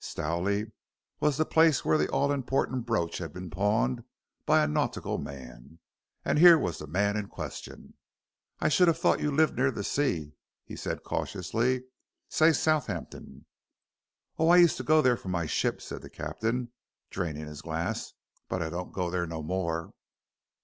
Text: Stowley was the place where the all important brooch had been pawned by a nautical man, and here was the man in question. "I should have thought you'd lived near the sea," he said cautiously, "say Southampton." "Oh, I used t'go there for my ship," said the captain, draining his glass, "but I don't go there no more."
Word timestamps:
Stowley 0.03 0.71
was 1.19 1.37
the 1.37 1.45
place 1.45 1.85
where 1.85 1.99
the 1.99 2.07
all 2.09 2.31
important 2.31 2.87
brooch 2.87 3.19
had 3.19 3.31
been 3.31 3.51
pawned 3.51 4.03
by 4.47 4.63
a 4.63 4.67
nautical 4.67 5.19
man, 5.19 5.77
and 6.25 6.39
here 6.39 6.57
was 6.57 6.79
the 6.79 6.87
man 6.87 7.15
in 7.15 7.27
question. 7.27 7.93
"I 8.59 8.67
should 8.67 8.87
have 8.87 8.97
thought 8.97 9.19
you'd 9.19 9.35
lived 9.35 9.55
near 9.55 9.69
the 9.69 9.83
sea," 9.83 10.33
he 10.65 10.75
said 10.75 11.03
cautiously, 11.03 11.83
"say 12.29 12.51
Southampton." 12.51 13.45
"Oh, 14.39 14.49
I 14.49 14.57
used 14.57 14.79
t'go 14.79 15.03
there 15.03 15.17
for 15.17 15.29
my 15.29 15.45
ship," 15.45 15.83
said 15.83 16.01
the 16.01 16.09
captain, 16.09 16.71
draining 17.11 17.45
his 17.45 17.61
glass, 17.61 18.13
"but 18.49 18.63
I 18.63 18.71
don't 18.71 18.93
go 18.93 19.11
there 19.11 19.27
no 19.27 19.43
more." 19.43 19.93